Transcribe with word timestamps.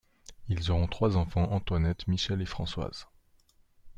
Ils 0.49 0.71
auront 0.71 0.87
trois 0.87 1.15
enfants, 1.15 1.51
Antoinette, 1.51 2.07
Michel 2.07 2.41
et 2.41 2.47
Françoise. 2.47 3.05